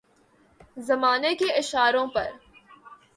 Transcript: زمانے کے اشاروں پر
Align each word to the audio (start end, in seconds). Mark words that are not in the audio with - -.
زمانے 0.77 1.33
کے 1.35 1.51
اشاروں 1.53 2.05
پر 2.07 2.31